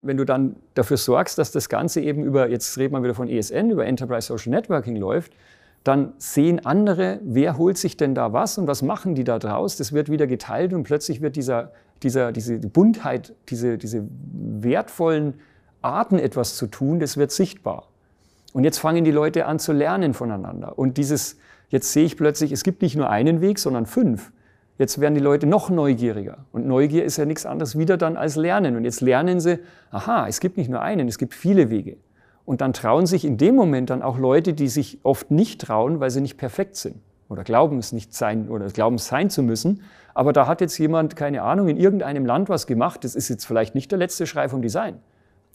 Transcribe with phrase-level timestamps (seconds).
[0.00, 3.28] Wenn du dann dafür sorgst, dass das Ganze eben über, jetzt reden wir wieder von
[3.28, 5.32] ESN, über Enterprise Social Networking läuft,
[5.82, 9.76] dann sehen andere, wer holt sich denn da was und was machen die da draus.
[9.76, 11.72] Das wird wieder geteilt und plötzlich wird dieser,
[12.02, 15.34] dieser, diese Buntheit, diese, diese wertvollen
[15.82, 17.88] Arten etwas zu tun, das wird sichtbar.
[18.52, 20.78] Und jetzt fangen die Leute an zu lernen voneinander.
[20.78, 21.38] Und dieses,
[21.70, 24.32] jetzt sehe ich plötzlich, es gibt nicht nur einen Weg, sondern fünf.
[24.78, 26.38] Jetzt werden die Leute noch neugieriger.
[26.52, 28.76] Und Neugier ist ja nichts anderes wieder dann als Lernen.
[28.76, 29.58] Und jetzt lernen sie,
[29.90, 31.96] aha, es gibt nicht nur einen, es gibt viele Wege.
[32.44, 36.00] Und dann trauen sich in dem Moment dann auch Leute, die sich oft nicht trauen,
[36.00, 36.96] weil sie nicht perfekt sind
[37.28, 39.82] oder glauben es nicht sein oder glauben es sein zu müssen.
[40.14, 43.04] Aber da hat jetzt jemand, keine Ahnung, in irgendeinem Land was gemacht.
[43.04, 44.98] Das ist jetzt vielleicht nicht der letzte Schrei vom Design.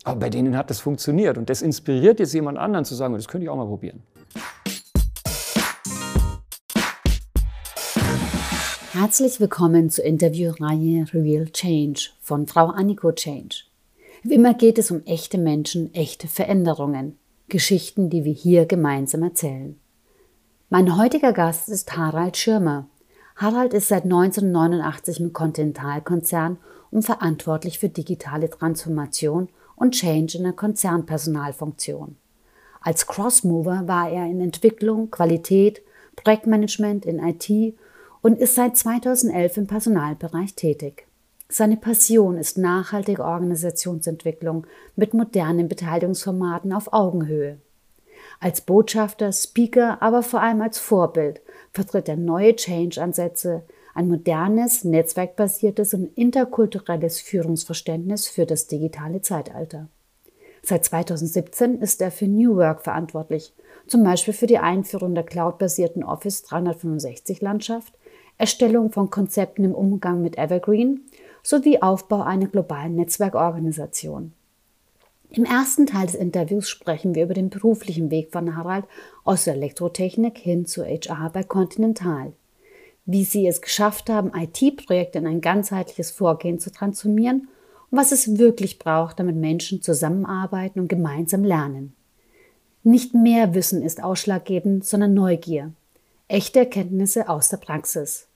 [0.03, 1.37] Aber bei denen hat das funktioniert.
[1.37, 4.03] Und das inspiriert jetzt jemand anderen zu sagen, das könnte ich auch mal probieren.
[8.95, 13.63] Herzlich willkommen zur Interviewreihe Real Change von Frau Anniko Change.
[14.21, 17.17] Wie immer geht es um echte Menschen, echte Veränderungen,
[17.49, 19.79] Geschichten, die wir hier gemeinsam erzählen.
[20.69, 22.87] Mein heutiger Gast ist Harald Schirmer.
[23.35, 26.57] Harald ist seit 1989 im Continental-Konzern
[26.91, 32.15] und verantwortlich für digitale Transformation und Change in der Konzernpersonalfunktion.
[32.79, 35.81] Als Crossmover war er in Entwicklung, Qualität,
[36.15, 37.73] Projektmanagement in IT
[38.23, 41.05] und ist seit 2011 im Personalbereich tätig.
[41.49, 44.65] Seine Passion ist nachhaltige Organisationsentwicklung
[44.95, 47.57] mit modernen Beteiligungsformaten auf Augenhöhe.
[48.39, 55.93] Als Botschafter, Speaker, aber vor allem als Vorbild vertritt er neue Change-Ansätze, ein modernes, netzwerkbasiertes
[55.93, 59.89] und interkulturelles Führungsverständnis für das digitale Zeitalter.
[60.63, 63.53] Seit 2017 ist er für New Work verantwortlich,
[63.85, 67.93] zum Beispiel für die Einführung der cloudbasierten Office 365-Landschaft,
[68.43, 70.99] Erstellung von Konzepten im Umgang mit Evergreen
[71.43, 74.33] sowie Aufbau einer globalen Netzwerkorganisation.
[75.29, 78.83] Im ersten Teil des Interviews sprechen wir über den beruflichen Weg von Harald
[79.23, 82.33] aus der Elektrotechnik hin zu HR bei Continental.
[83.05, 87.47] Wie sie es geschafft haben, IT-Projekte in ein ganzheitliches Vorgehen zu transformieren
[87.91, 91.93] und was es wirklich braucht, damit Menschen zusammenarbeiten und gemeinsam lernen.
[92.83, 95.71] Nicht mehr Wissen ist ausschlaggebend, sondern Neugier.
[96.27, 98.27] Echte Erkenntnisse aus der Praxis.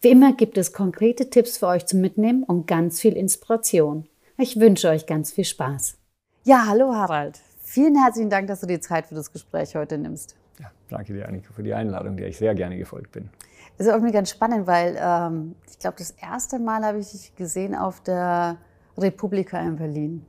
[0.00, 4.08] Wie immer gibt es konkrete Tipps für euch zum Mitnehmen und ganz viel Inspiration.
[4.38, 5.98] Ich wünsche euch ganz viel Spaß.
[6.44, 7.38] Ja, hallo Harald.
[7.62, 10.36] Vielen herzlichen Dank, dass du die Zeit für das Gespräch heute nimmst.
[10.58, 13.30] Ja, danke dir, Annika, für die Einladung, der ich sehr gerne gefolgt bin.
[13.78, 17.34] Das ist irgendwie ganz spannend, weil ähm, ich glaube, das erste Mal habe ich dich
[17.36, 18.56] gesehen auf der
[18.98, 20.26] Republika in Berlin.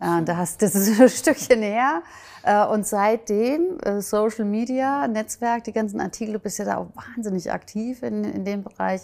[0.00, 2.02] Äh, da hast, das ist ein Stückchen her.
[2.42, 6.88] Äh, und seitdem, äh, Social Media, Netzwerk, die ganzen Artikel, du bist ja da auch
[6.94, 9.02] wahnsinnig aktiv in, in dem Bereich.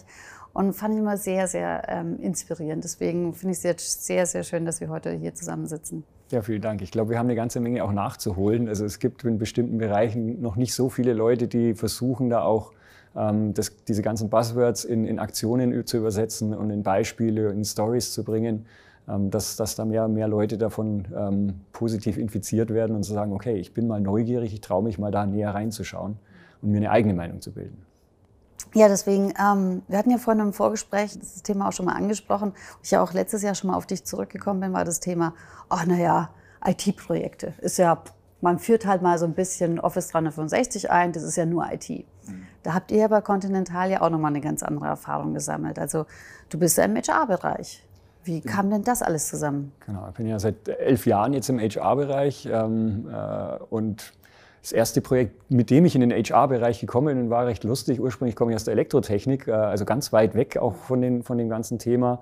[0.53, 2.83] Und fand ich immer sehr, sehr ähm, inspirierend.
[2.83, 6.03] Deswegen finde ich es jetzt sehr, sehr schön, dass wir heute hier zusammensitzen.
[6.31, 6.81] Ja, vielen Dank.
[6.81, 8.67] Ich glaube, wir haben eine ganze Menge auch nachzuholen.
[8.67, 12.73] Also es gibt in bestimmten Bereichen noch nicht so viele Leute, die versuchen, da auch
[13.15, 18.11] ähm, das, diese ganzen Buzzwords in, in Aktionen zu übersetzen und in Beispiele, in Stories
[18.11, 18.65] zu bringen.
[19.09, 23.31] Ähm, dass, dass da mehr, mehr Leute davon ähm, positiv infiziert werden und zu sagen,
[23.31, 26.17] okay, ich bin mal neugierig, ich traue mich mal da näher reinzuschauen
[26.61, 27.85] und mir eine eigene Meinung zu bilden.
[28.73, 32.53] Ja, deswegen, ähm, wir hatten ja vorhin im Vorgespräch das Thema auch schon mal angesprochen.
[32.83, 35.33] Ich ja auch letztes Jahr schon mal auf dich zurückgekommen bin, war das Thema,
[35.69, 36.31] ach naja,
[36.65, 37.53] IT-Projekte.
[37.59, 38.03] Ist ja,
[38.41, 41.89] man führt halt mal so ein bisschen Office 365 ein, das ist ja nur IT.
[41.89, 42.05] Mhm.
[42.63, 45.79] Da habt ihr ja bei Continental ja auch nochmal eine ganz andere Erfahrung gesammelt.
[45.79, 46.05] Also
[46.49, 47.86] du bist ja im HR-Bereich.
[48.27, 49.71] Wie kam denn das alles zusammen?
[49.85, 54.11] Genau, ich bin ja seit elf Jahren jetzt im HR-Bereich ähm, äh, und
[54.61, 58.01] das erste Projekt, mit dem ich in den HR-Bereich gekommen bin, war recht lustig.
[58.01, 61.37] Ursprünglich komme ich aus der Elektrotechnik, äh, also ganz weit weg auch von, den, von
[61.37, 62.19] dem ganzen Thema.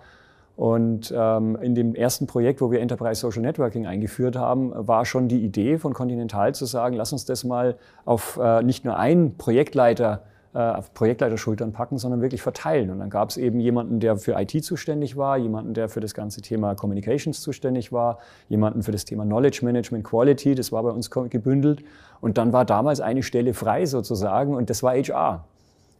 [0.56, 5.28] Und ähm, in dem ersten Projekt, wo wir Enterprise Social Networking eingeführt haben, war schon
[5.28, 9.38] die Idee von Continental zu sagen, lass uns das mal auf äh, nicht nur einen
[9.38, 12.90] Projektleiter äh, auf Projektleiterschultern packen, sondern wirklich verteilen.
[12.90, 16.14] Und dann gab es eben jemanden, der für IT zuständig war, jemanden, der für das
[16.14, 20.92] ganze Thema Communications zuständig war, jemanden für das Thema Knowledge Management, Quality, das war bei
[20.92, 21.84] uns gebündelt.
[22.22, 25.46] Und dann war damals eine Stelle frei sozusagen und das war HR.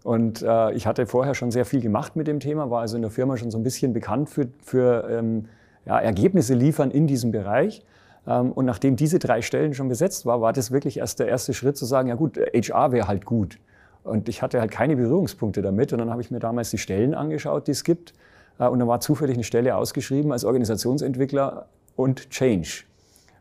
[0.04, 3.02] Und äh, ich hatte vorher schon sehr viel gemacht mit dem Thema, war also in
[3.02, 5.46] der Firma schon so ein bisschen bekannt für, für ähm,
[5.86, 7.84] ja, Ergebnisse liefern in diesem Bereich.
[8.28, 11.54] Ähm, und nachdem diese drei Stellen schon besetzt war, war das wirklich erst der erste
[11.56, 13.58] Schritt zu sagen, ja gut, HR wäre halt gut.
[14.06, 15.92] Und ich hatte halt keine Berührungspunkte damit.
[15.92, 18.14] Und dann habe ich mir damals die Stellen angeschaut, die es gibt.
[18.60, 21.66] Äh, und dann war zufällig eine Stelle ausgeschrieben als Organisationsentwickler
[21.96, 22.84] und Change.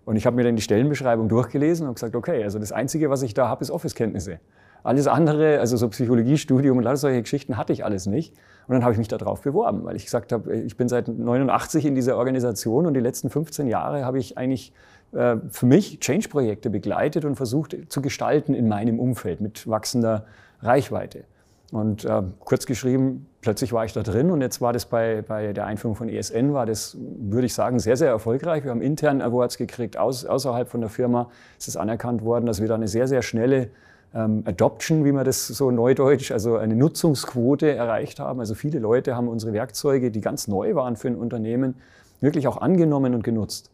[0.06, 3.22] Und ich habe mir dann die Stellenbeschreibung durchgelesen und gesagt, okay, also das Einzige, was
[3.22, 4.38] ich da habe, ist Office-Kenntnisse.
[4.82, 8.34] Alles andere, also so Psychologiestudium und lauter solche Geschichten hatte ich alles nicht.
[8.66, 11.86] Und dann habe ich mich darauf beworben, weil ich gesagt habe, ich bin seit 89
[11.86, 14.72] in dieser Organisation und die letzten 15 Jahre habe ich eigentlich
[15.12, 20.26] äh, für mich Change-Projekte begleitet und versucht zu gestalten in meinem Umfeld mit wachsender
[20.64, 21.24] Reichweite.
[21.70, 25.52] Und äh, kurz geschrieben, plötzlich war ich da drin und jetzt war das bei, bei
[25.52, 28.64] der Einführung von ESN, war das, würde ich sagen, sehr, sehr erfolgreich.
[28.64, 32.60] Wir haben intern Awards gekriegt, aus, außerhalb von der Firma ist es anerkannt worden, dass
[32.60, 33.70] wir da eine sehr, sehr schnelle
[34.14, 38.38] ähm, Adoption, wie man das so neudeutsch, also eine Nutzungsquote erreicht haben.
[38.38, 41.74] Also viele Leute haben unsere Werkzeuge, die ganz neu waren für ein Unternehmen,
[42.20, 43.70] wirklich auch angenommen und genutzt.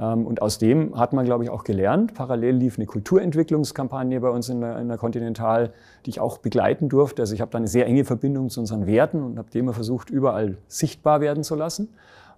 [0.00, 2.14] Ähm, und aus dem hat man, glaube ich, auch gelernt.
[2.14, 5.72] Parallel lief eine Kulturentwicklungskampagne bei uns in der, in der Continental,
[6.06, 7.22] die ich auch begleiten durfte.
[7.22, 9.74] Also ich habe da eine sehr enge Verbindung zu unseren Werten und habe die immer
[9.74, 11.88] versucht, überall sichtbar werden zu lassen.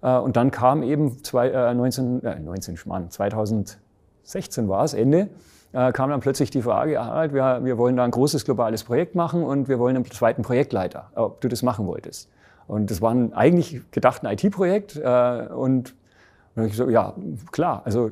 [0.02, 5.28] Äh, und dann kam eben zwei, äh, 19, äh, 19 Mann, 2016 war es, Ende,
[5.94, 6.92] kam dann plötzlich die Frage,
[7.32, 11.40] wir, wollen da ein großes globales Projekt machen und wir wollen einen zweiten Projektleiter, ob
[11.40, 12.28] du das machen wolltest.
[12.66, 15.94] Und das war eigentlich gedacht ein IT-Projekt äh, und
[16.54, 17.14] und ich so, ja,
[17.50, 17.82] klar.
[17.84, 18.10] Also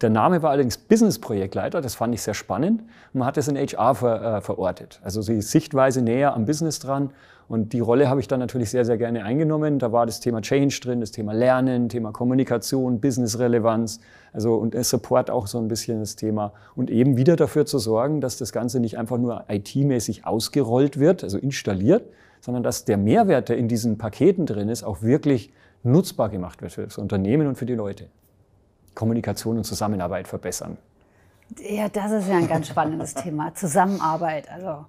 [0.00, 2.82] der Name war allerdings Business-Projektleiter, das fand ich sehr spannend.
[3.14, 5.00] Man hat das in HR ver, äh, verortet.
[5.02, 7.10] Also die Sichtweise näher am Business dran.
[7.48, 9.78] Und die Rolle habe ich dann natürlich sehr, sehr gerne eingenommen.
[9.78, 14.00] Da war das Thema Change drin, das Thema Lernen, Thema Kommunikation, Business-Relevanz.
[14.32, 16.52] Also und Support auch so ein bisschen das Thema.
[16.74, 21.22] Und eben wieder dafür zu sorgen, dass das Ganze nicht einfach nur IT-mäßig ausgerollt wird,
[21.22, 22.02] also installiert,
[22.40, 26.72] sondern dass der Mehrwert, der in diesen Paketen drin ist, auch wirklich nutzbar gemacht wird
[26.72, 28.08] für das Unternehmen und für die Leute.
[28.94, 30.78] Kommunikation und Zusammenarbeit verbessern.
[31.58, 33.54] Ja, das ist ja ein ganz spannendes Thema.
[33.54, 34.50] Zusammenarbeit.
[34.50, 34.86] Also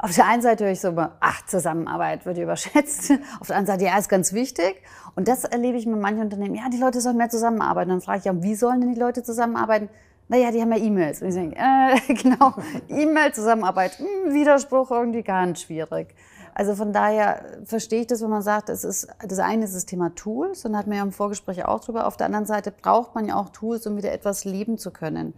[0.00, 3.12] auf der einen Seite höre ich so ach, Zusammenarbeit wird überschätzt.
[3.40, 4.80] Auf der anderen Seite, ja, ist ganz wichtig.
[5.16, 6.54] Und das erlebe ich mit manchen Unternehmen.
[6.54, 7.90] Ja, die Leute sollen mehr zusammenarbeiten.
[7.90, 9.88] Dann frage ich, ja, wie sollen denn die Leute zusammenarbeiten?
[10.28, 11.20] Naja, die haben ja E-Mails.
[11.20, 12.54] Und ich denke, äh, genau,
[12.88, 16.14] E-Mail, Zusammenarbeit, hm, Widerspruch irgendwie ganz schwierig.
[16.58, 19.86] Also von daher verstehe ich das, wenn man sagt, es ist, das eine ist das
[19.86, 22.04] Thema Tools, und da hatten wir ja im Vorgespräch auch drüber.
[22.04, 25.34] Auf der anderen Seite braucht man ja auch Tools, um wieder etwas leben zu können.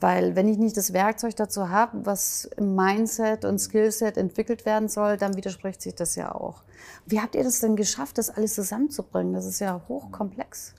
[0.00, 4.88] Weil wenn ich nicht das Werkzeug dazu habe, was im Mindset und Skillset entwickelt werden
[4.88, 6.64] soll, dann widerspricht sich das ja auch.
[7.06, 9.34] Wie habt ihr das denn geschafft, das alles zusammenzubringen?
[9.34, 10.74] Das ist ja hochkomplex.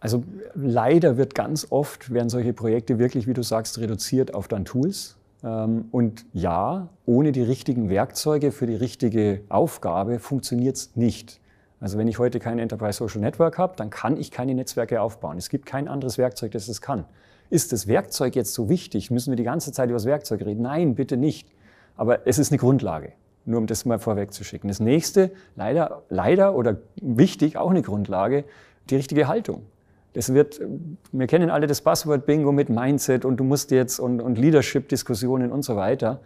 [0.00, 4.64] Also leider wird ganz oft, werden solche Projekte wirklich, wie du sagst, reduziert auf dann
[4.64, 5.15] Tools.
[5.42, 11.40] Ähm, und ja, ohne die richtigen Werkzeuge für die richtige Aufgabe funktioniert es nicht.
[11.78, 15.36] Also wenn ich heute kein Enterprise Social Network habe, dann kann ich keine Netzwerke aufbauen.
[15.36, 17.04] Es gibt kein anderes Werkzeug, das es kann.
[17.50, 19.10] Ist das Werkzeug jetzt so wichtig?
[19.10, 20.62] Müssen wir die ganze Zeit über das Werkzeug reden?
[20.62, 21.48] Nein, bitte nicht.
[21.96, 23.12] Aber es ist eine Grundlage,
[23.44, 24.68] nur um das mal vorwegzuschicken.
[24.68, 28.44] Das nächste, leider, leider oder wichtig, auch eine Grundlage,
[28.90, 29.62] die richtige Haltung.
[30.16, 30.62] Das wird,
[31.12, 35.52] wir kennen alle das Buzzword Bingo mit Mindset und du musst jetzt und, und Leadership-Diskussionen
[35.52, 36.20] und so weiter.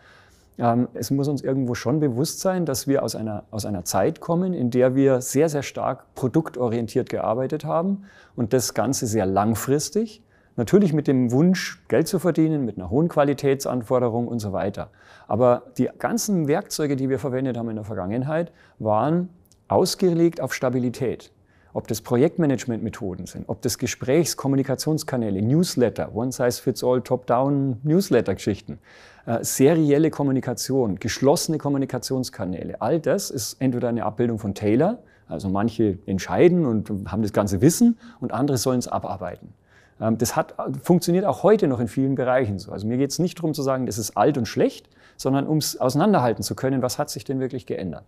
[0.59, 4.21] Ähm, es muss uns irgendwo schon bewusst sein, dass wir aus einer, aus einer Zeit
[4.21, 8.05] kommen, in der wir sehr, sehr stark produktorientiert gearbeitet haben
[8.37, 10.23] und das Ganze sehr langfristig.
[10.55, 14.91] Natürlich mit dem Wunsch, Geld zu verdienen, mit einer hohen Qualitätsanforderung und so weiter.
[15.27, 19.31] Aber die ganzen Werkzeuge, die wir verwendet haben in der Vergangenheit, waren
[19.67, 21.33] ausgelegt auf Stabilität
[21.72, 28.78] ob das Projektmanagement-Methoden sind, ob das Gesprächs-, Kommunikationskanäle, Newsletter, One-Size-Fits-All, Top-Down, Newsletter-Geschichten,
[29.26, 35.99] äh, serielle Kommunikation, geschlossene Kommunikationskanäle, all das ist entweder eine Abbildung von Taylor, also manche
[36.06, 39.55] entscheiden und haben das ganze Wissen und andere sollen es abarbeiten.
[40.00, 42.72] Ähm, das hat, funktioniert auch heute noch in vielen Bereichen so.
[42.72, 45.58] Also mir geht es nicht darum zu sagen, das ist alt und schlecht, sondern um
[45.58, 48.05] es auseinanderhalten zu können, was hat sich denn wirklich geändert.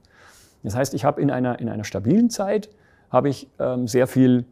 [0.63, 2.71] Das heißt, ich habe in einer, in einer stabilen Zeit
[3.13, 4.47] habe ich ähm, sehr viel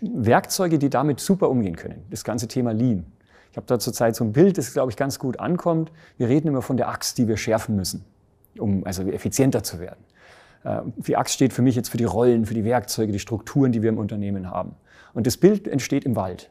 [0.00, 2.04] Werkzeuge, die damit super umgehen können.
[2.10, 3.06] Das ganze Thema Lean.
[3.50, 5.90] Ich habe da zurzeit so ein Bild, das, glaube ich, ganz gut ankommt.
[6.18, 8.04] Wir reden immer von der Axt, die wir schärfen müssen,
[8.58, 10.04] um also effizienter zu werden.
[10.62, 13.72] Äh, die Axt steht für mich jetzt für die Rollen, für die Werkzeuge, die Strukturen,
[13.72, 14.76] die wir im Unternehmen haben.
[15.14, 16.50] Und das Bild entsteht im Wald.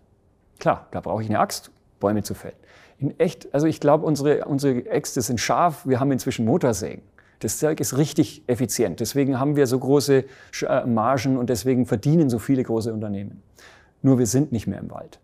[0.59, 2.55] Klar, da brauche ich eine Axt, Bäume zu fällen.
[2.97, 7.03] In echt, also ich glaube, unsere, unsere Äxte sind scharf, wir haben inzwischen Motorsägen.
[7.39, 8.99] Das Zeug ist richtig effizient.
[8.99, 10.25] Deswegen haben wir so große
[10.67, 13.41] äh, Margen und deswegen verdienen so viele große Unternehmen.
[14.01, 15.19] Nur wir sind nicht mehr im Wald.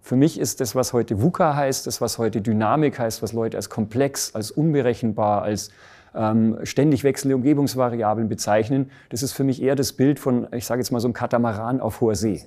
[0.00, 3.56] Für mich ist das, was heute VUCA heißt, das, was heute Dynamik heißt, was Leute
[3.56, 5.70] als komplex, als unberechenbar, als
[6.14, 10.80] ähm, ständig wechselnde Umgebungsvariablen bezeichnen, das ist für mich eher das Bild von, ich sage
[10.80, 12.42] jetzt mal so ein Katamaran auf hoher See.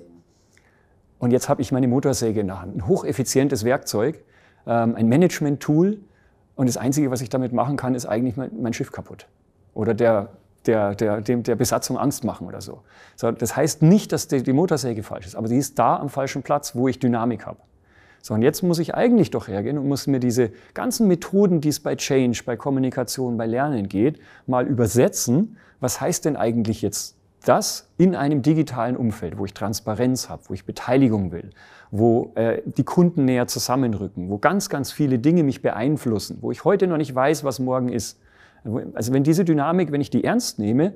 [1.19, 4.23] Und jetzt habe ich meine Motorsäge in der Hand, ein hocheffizientes Werkzeug,
[4.67, 5.97] ähm, ein Management-Tool,
[6.57, 9.27] und das Einzige, was ich damit machen kann, ist eigentlich mein, Schiff kaputt.
[9.75, 10.29] Oder der,
[10.65, 12.81] der, der, dem, der Besatzung Angst machen oder so.
[13.15, 16.09] so das heißt nicht, dass die, die Motorsäge falsch ist, aber sie ist da am
[16.09, 17.59] falschen Platz, wo ich Dynamik habe.
[18.23, 21.79] Sondern jetzt muss ich eigentlich doch hergehen und muss mir diese ganzen Methoden, die es
[21.79, 25.57] bei Change, bei Kommunikation, bei Lernen geht, mal übersetzen.
[25.79, 30.53] Was heißt denn eigentlich jetzt das in einem digitalen Umfeld, wo ich Transparenz habe, wo
[30.53, 31.51] ich Beteiligung will,
[31.91, 36.65] wo äh, die Kunden näher zusammenrücken, wo ganz, ganz viele Dinge mich beeinflussen, wo ich
[36.65, 38.19] heute noch nicht weiß, was morgen ist.
[38.93, 40.93] Also wenn diese Dynamik, wenn ich die ernst nehme,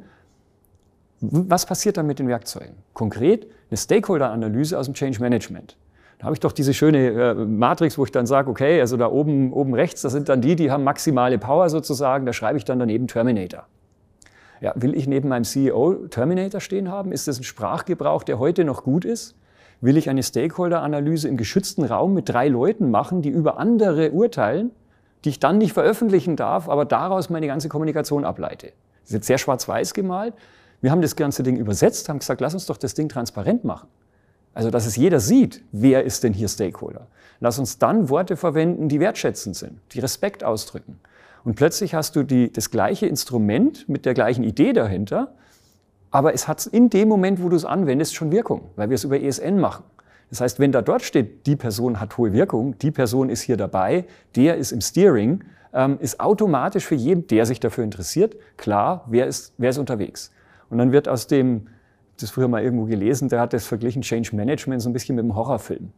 [1.22, 2.76] was passiert dann mit den Werkzeugen?
[2.94, 5.78] Konkret eine Stakeholder-Analyse aus dem Change Management.
[6.18, 9.08] Da habe ich doch diese schöne äh, Matrix, wo ich dann sage, okay, also da
[9.08, 12.66] oben, oben rechts, das sind dann die, die haben maximale Power sozusagen, da schreibe ich
[12.66, 13.66] dann daneben Terminator.
[14.62, 17.12] Ja, will ich neben meinem CEO Terminator stehen haben?
[17.12, 19.36] Ist das ein Sprachgebrauch, der heute noch gut ist?
[19.82, 24.70] Will ich eine Stakeholder-Analyse im geschützten Raum mit drei Leuten machen, die über andere urteilen,
[25.26, 28.68] die ich dann nicht veröffentlichen darf, aber daraus meine ganze Kommunikation ableite?
[29.02, 30.36] Das ist jetzt sehr schwarz-weiß gemalt.
[30.80, 33.88] Wir haben das ganze Ding übersetzt, haben gesagt, lass uns doch das Ding transparent machen.
[34.54, 37.08] Also, dass es jeder sieht, wer ist denn hier Stakeholder.
[37.40, 41.00] Lass uns dann Worte verwenden, die wertschätzend sind, die Respekt ausdrücken.
[41.44, 45.34] Und plötzlich hast du die, das gleiche Instrument mit der gleichen Idee dahinter,
[46.12, 49.06] aber es hat in dem Moment, wo du es anwendest, schon Wirkung, weil wir es
[49.06, 49.84] über ESN machen.
[50.30, 53.58] Das heißt, wenn da dort steht, die Person hat hohe Wirkung, die Person ist hier
[53.58, 54.06] dabei,
[54.36, 55.44] der ist im Steering,
[55.74, 60.32] ähm, ist automatisch für jeden, der sich dafür interessiert, klar, wer ist, wer ist unterwegs.
[60.70, 61.68] Und dann wird aus dem,
[62.20, 65.24] das früher mal irgendwo gelesen, der hat das verglichen Change Management so ein bisschen mit
[65.24, 65.92] einem Horrorfilm.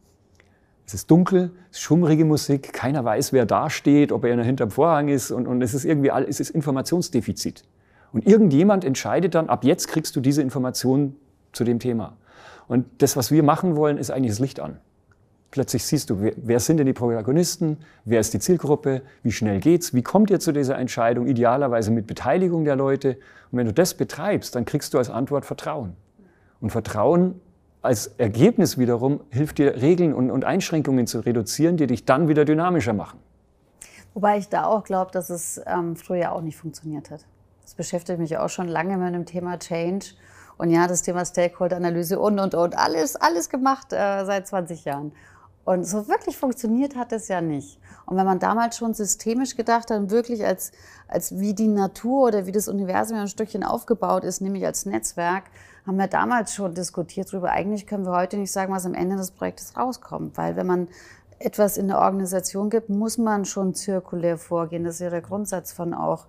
[0.86, 4.70] Es ist dunkel, es ist schummrige Musik, keiner weiß, wer da steht, ob er hinterm
[4.70, 7.64] Vorhang ist und, und es ist irgendwie es ist Informationsdefizit.
[8.12, 11.16] Und irgendjemand entscheidet dann, ab jetzt kriegst du diese Information
[11.52, 12.16] zu dem Thema.
[12.68, 14.78] Und das, was wir machen wollen, ist eigentlich das Licht an.
[15.50, 19.60] Plötzlich siehst du, wer, wer sind denn die Protagonisten, wer ist die Zielgruppe, wie schnell
[19.60, 23.18] geht's, wie kommt ihr zu dieser Entscheidung, idealerweise mit Beteiligung der Leute.
[23.50, 25.96] Und wenn du das betreibst, dann kriegst du als Antwort Vertrauen.
[26.60, 27.40] Und Vertrauen
[27.82, 32.46] als Ergebnis wiederum hilft dir, Regeln und, und Einschränkungen zu reduzieren, die dich dann wieder
[32.46, 33.18] dynamischer machen.
[34.14, 37.26] Wobei ich da auch glaube, dass es ähm, früher auch nicht funktioniert hat.
[37.62, 40.06] Das beschäftigt mich auch schon lange mit dem Thema Change.
[40.56, 42.78] Und ja, das Thema Stakeholder-Analyse und, und, und.
[42.78, 45.12] Alles, alles gemacht äh, seit 20 Jahren.
[45.64, 47.80] Und so wirklich funktioniert hat es ja nicht.
[48.06, 50.72] Und wenn man damals schon systemisch gedacht hat, wirklich als,
[51.08, 55.44] als wie die Natur oder wie das Universum ein Stückchen aufgebaut ist, nämlich als Netzwerk,
[55.86, 57.50] haben wir damals schon diskutiert darüber.
[57.50, 60.88] Eigentlich können wir heute nicht sagen, was am Ende des Projektes rauskommt, weil wenn man
[61.38, 64.84] etwas in der Organisation gibt, muss man schon zirkulär vorgehen.
[64.84, 66.26] Das ist ja der Grundsatz von auch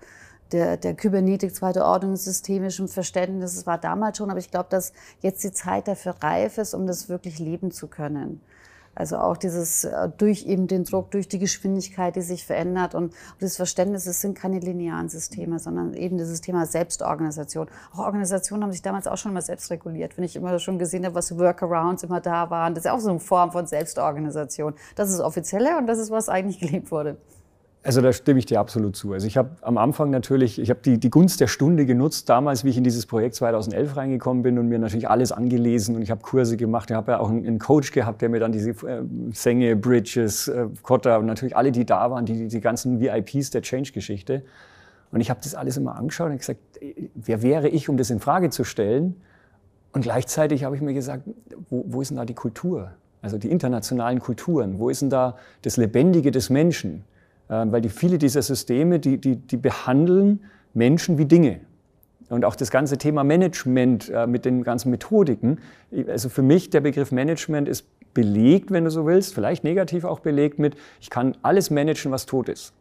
[0.51, 3.55] der, der Kybernetik, zweite Ordnung, systemischem Verständnis.
[3.55, 6.85] Das war damals schon, aber ich glaube, dass jetzt die Zeit dafür reif ist, um
[6.85, 8.41] das wirklich leben zu können.
[8.95, 13.13] Also auch dieses äh, durch eben den Druck, durch die Geschwindigkeit, die sich verändert und
[13.39, 17.67] das Verständnis, es sind keine linearen Systeme, sondern eben dieses Thema Selbstorganisation.
[17.93, 20.17] Auch Organisationen haben sich damals auch schon mal selbst reguliert.
[20.17, 23.09] Wenn ich immer schon gesehen habe, was Workarounds immer da waren, das ist auch so
[23.09, 24.73] eine Form von Selbstorganisation.
[24.95, 27.17] Das ist offizielle und das ist, was eigentlich gelebt wurde.
[27.85, 29.13] Also da stimme ich dir absolut zu.
[29.13, 32.63] Also ich habe am Anfang natürlich, ich habe die, die Gunst der Stunde genutzt, damals,
[32.63, 36.09] wie ich in dieses Projekt 2011 reingekommen bin und mir natürlich alles angelesen und ich
[36.09, 36.89] habe Kurse gemacht.
[36.89, 40.65] Ich habe ja auch einen, Coach gehabt, der mir dann diese äh, Sänge, Bridges, äh,
[40.81, 44.41] Kotter und natürlich alle, die da waren, die, die ganzen VIPs der Change-Geschichte.
[45.11, 46.59] Und ich habe das alles immer angeschaut und gesagt,
[47.13, 49.15] wer wäre ich, um das in Frage zu stellen?
[49.91, 51.21] Und gleichzeitig habe ich mir gesagt,
[51.69, 52.93] wo, wo ist denn da die Kultur?
[53.21, 54.79] Also die internationalen Kulturen.
[54.79, 57.03] Wo ist denn da das Lebendige des Menschen?
[57.49, 60.41] Ähm, weil die, viele dieser Systeme, die, die, die behandeln
[60.73, 61.61] Menschen wie Dinge.
[62.29, 65.59] Und auch das ganze Thema Management äh, mit den ganzen Methodiken.
[66.07, 67.85] Also für mich der Begriff Management ist
[68.15, 72.25] belegt, wenn du so willst, vielleicht negativ auch belegt mit, ich kann alles managen, was
[72.25, 72.73] tot ist.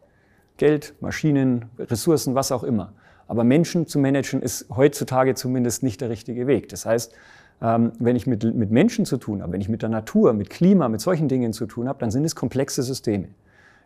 [0.57, 2.93] Geld, Maschinen, Ressourcen, was auch immer.
[3.27, 6.69] Aber Menschen zu managen ist heutzutage zumindest nicht der richtige Weg.
[6.69, 7.13] Das heißt,
[7.61, 10.49] ähm, wenn ich mit, mit Menschen zu tun habe, wenn ich mit der Natur, mit
[10.49, 13.27] Klima, mit solchen Dingen zu tun habe, dann sind es komplexe Systeme.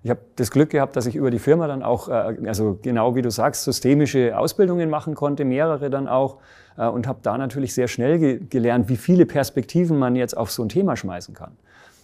[0.01, 3.15] Ich habe das Glück gehabt, dass ich über die Firma dann auch, äh, also genau
[3.15, 6.37] wie du sagst, systemische Ausbildungen machen konnte, mehrere dann auch,
[6.77, 10.51] äh, und habe da natürlich sehr schnell ge gelernt, wie viele Perspektiven man jetzt auf
[10.51, 11.51] so ein Thema schmeißen kann.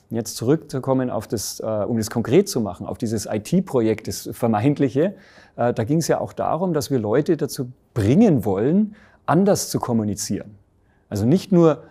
[0.09, 5.15] Jetzt zurückzukommen auf das, äh, um das konkret zu machen, auf dieses IT-Projekt, das vermeintliche,
[5.57, 8.93] da ging es ja auch darum, dass wir Leute dazu bringen wollen,
[9.25, 10.57] anders zu kommunizieren.
[11.07, 11.83] Also nicht nur,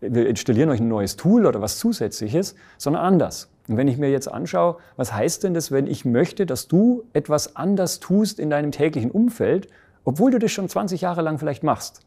[0.00, 3.49] wir installieren euch ein neues Tool oder was Zusätzliches, sondern anders.
[3.68, 7.04] Und wenn ich mir jetzt anschaue, was heißt denn das, wenn ich möchte, dass du
[7.12, 9.68] etwas anders tust in deinem täglichen Umfeld,
[10.04, 12.00] obwohl du das schon 20 Jahre lang vielleicht machst?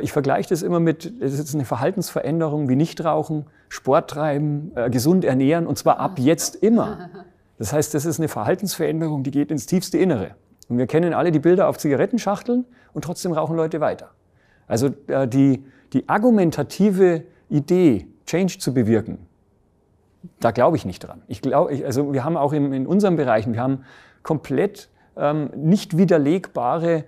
[0.00, 5.26] Ich vergleiche das immer mit, es ist eine Verhaltensveränderung wie Nichtrauchen, Sport treiben, äh, gesund
[5.26, 7.10] ernähren und zwar ab jetzt immer.
[7.58, 10.36] Das heißt, das ist eine Verhaltensveränderung, die geht ins tiefste Innere.
[10.68, 12.64] Und wir kennen alle die Bilder auf Zigarettenschachteln
[12.94, 14.10] und trotzdem rauchen Leute weiter.
[14.66, 19.18] Also äh, die, die argumentative Idee, Change zu bewirken,
[20.40, 21.22] Da glaube ich nicht dran.
[21.28, 23.84] Ich glaube, also wir haben auch in, in unseren Bereichen, wir haben
[24.22, 27.04] komplett ähm, nicht widerlegbare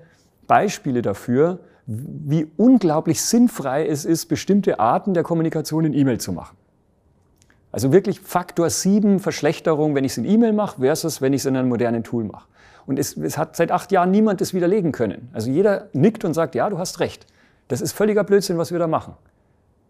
[0.46, 6.56] Beispiele dafür, wie unglaublich sinnfrei es ist, bestimmte Arten der Kommunikation in E-Mail zu machen.
[7.70, 11.46] Also wirklich Faktor 7 Verschlechterung, wenn ich es in E-Mail mache, versus wenn ich es
[11.46, 12.46] in einem modernen Tool mache.
[12.87, 15.28] Und es, es, hat seit acht Jahren niemand das widerlegen können.
[15.32, 17.26] Also jeder nickt und sagt, ja, du hast recht.
[17.68, 19.14] Das ist völliger Blödsinn, was wir da machen.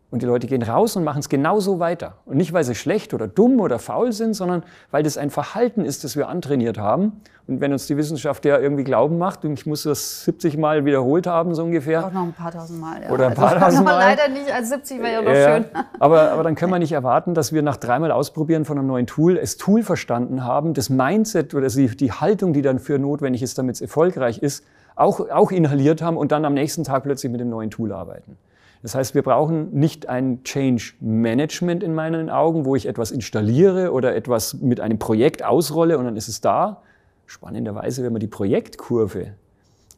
[0.09, 2.15] Und die Leute gehen raus und machen es genauso weiter.
[2.27, 5.85] Und nicht, weil sie schlecht oder dumm oder faul sind, sondern weil das ein Verhalten
[5.85, 7.21] ist, das wir antrainiert haben.
[7.49, 10.85] Und wenn uns die Wissenschaft ja irgendwie glauben macht, und ich muss das 70 Mal
[10.85, 12.07] wiederholt haben, so ungefähr.
[12.07, 13.11] Auch noch ein paar tausend Mal, ja.
[13.11, 13.99] Oder ein paar also, tausend Mal.
[13.99, 15.65] leider nicht, als 70 wäre ja noch ja, schön.
[16.01, 19.07] Aber, aber dann können wir nicht erwarten, dass wir nach dreimal Ausprobieren von einem neuen
[19.07, 23.43] Tool das Tool verstanden haben, das Mindset oder die, die Haltung, die dann für notwendig
[23.43, 27.31] ist, damit es erfolgreich ist, auch, auch inhaliert haben und dann am nächsten Tag plötzlich
[27.31, 28.37] mit dem neuen Tool arbeiten.
[28.83, 33.93] Das heißt, wir brauchen nicht ein Change Management in meinen Augen, wo ich etwas installiere
[33.93, 36.83] oder etwas mit einem Projekt ausrolle und dann ist es da.
[37.27, 39.33] Spannenderweise, wenn man die Projektkurve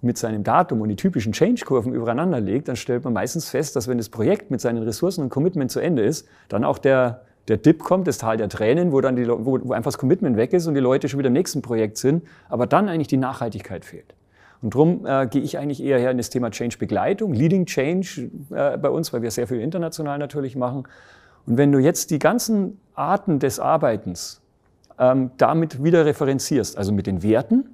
[0.00, 3.88] mit seinem Datum und die typischen Change-Kurven übereinander legt, dann stellt man meistens fest, dass
[3.88, 7.56] wenn das Projekt mit seinen Ressourcen und Commitment zu Ende ist, dann auch der, der
[7.56, 10.52] Dip kommt, das Tal der Tränen, wo dann die, wo, wo einfach das Commitment weg
[10.52, 13.84] ist und die Leute schon wieder im nächsten Projekt sind, aber dann eigentlich die Nachhaltigkeit
[13.84, 14.14] fehlt.
[14.60, 18.76] Und darum äh, gehe ich eigentlich eher her in das Thema Change-Begleitung, Leading Change äh,
[18.76, 20.88] bei uns, weil wir sehr viel international natürlich machen.
[21.46, 24.40] Und wenn du jetzt die ganzen Arten des Arbeitens
[24.98, 27.68] ähm, damit wieder referenzierst, also mit den Werten,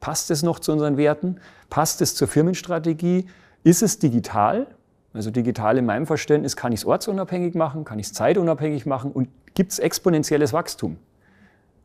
[0.00, 1.36] passt es noch zu unseren Werten,
[1.70, 3.26] passt es zur Firmenstrategie,
[3.62, 4.66] ist es digital,
[5.14, 9.12] also digital in meinem Verständnis, kann ich es ortsunabhängig machen, kann ich es zeitunabhängig machen
[9.12, 10.98] und gibt es exponentielles Wachstum.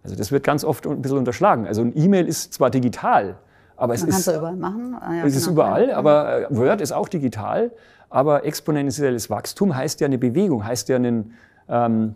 [0.03, 1.67] Also das wird ganz oft ein bisschen unterschlagen.
[1.67, 3.37] Also ein E-Mail ist zwar digital,
[3.79, 4.95] aber es Man ist, überall machen.
[5.00, 5.38] Ah, ja, es genau.
[5.38, 7.71] ist überall, aber äh, Word ist auch digital.
[8.09, 11.33] Aber exponentielles Wachstum heißt ja eine Bewegung, heißt ja einen,
[11.67, 12.15] ähm,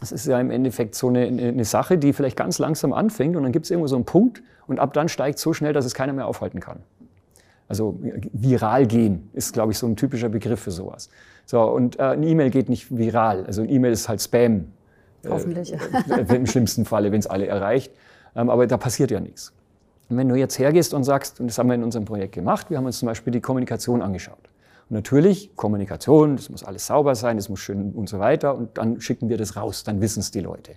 [0.00, 3.42] das ist ja im Endeffekt so eine, eine Sache, die vielleicht ganz langsam anfängt und
[3.42, 5.94] dann gibt es irgendwo so einen Punkt und ab dann steigt so schnell, dass es
[5.94, 6.78] keiner mehr aufhalten kann.
[7.68, 7.98] Also
[8.32, 11.10] viral gehen ist, glaube ich, so ein typischer Begriff für sowas.
[11.46, 13.44] So, und äh, eine E-Mail geht nicht viral.
[13.46, 14.66] Also eine E-Mail ist halt Spam.
[15.28, 15.72] Hoffentlich.
[15.72, 17.92] Äh, Im schlimmsten Falle, wenn es alle erreicht.
[18.34, 19.52] Ähm, aber da passiert ja nichts.
[20.08, 22.70] Und wenn du jetzt hergehst und sagst, und das haben wir in unserem Projekt gemacht,
[22.70, 24.50] wir haben uns zum Beispiel die Kommunikation angeschaut.
[24.90, 28.54] Und natürlich, Kommunikation, das muss alles sauber sein, das muss schön und so weiter.
[28.54, 30.72] Und dann schicken wir das raus, dann wissen es die Leute.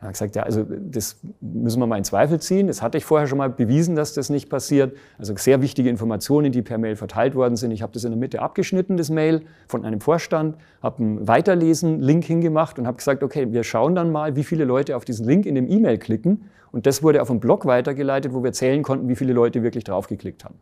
[0.00, 2.68] Er hat gesagt, ja, also das müssen wir mal in Zweifel ziehen.
[2.68, 4.96] Das hatte ich vorher schon mal bewiesen, dass das nicht passiert.
[5.18, 7.72] Also sehr wichtige Informationen, die per Mail verteilt worden sind.
[7.72, 12.24] Ich habe das in der Mitte abgeschnitten, das Mail von einem Vorstand, habe einen Weiterlesen-Link
[12.24, 15.46] hingemacht und habe gesagt, okay, wir schauen dann mal, wie viele Leute auf diesen Link
[15.46, 16.48] in dem E-Mail klicken.
[16.70, 19.82] Und das wurde auf einen Blog weitergeleitet, wo wir zählen konnten, wie viele Leute wirklich
[19.82, 20.54] draufgeklickt haben.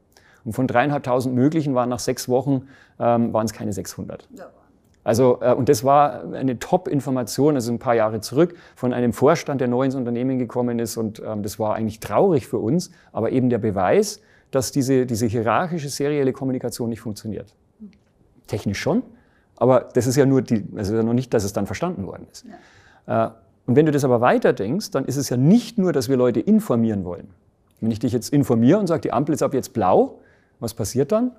[0.47, 2.69] Und von dreieinhalbtausend möglichen waren nach sechs Wochen
[2.99, 4.29] ähm, waren es keine 600.
[4.35, 4.47] Ja.
[5.07, 9.61] Also, äh, und das war eine Top-Information, also ein paar Jahre zurück, von einem Vorstand,
[9.61, 10.97] der neu ins Unternehmen gekommen ist.
[10.97, 15.27] Und ähm, das war eigentlich traurig für uns, aber eben der Beweis, dass diese, diese
[15.27, 17.55] hierarchische serielle Kommunikation nicht funktioniert.
[18.49, 19.05] Technisch schon,
[19.55, 22.45] aber das ist ja nur die, also noch nicht, dass es dann verstanden worden ist.
[23.07, 23.27] Ja.
[23.27, 23.31] Äh,
[23.67, 26.17] und wenn du das aber weiter denkst, dann ist es ja nicht nur, dass wir
[26.17, 27.29] Leute informieren wollen.
[27.81, 30.19] Wenn ich dich jetzt informiere und sage, die Ampel ist ab jetzt blau,
[30.59, 31.31] was passiert dann?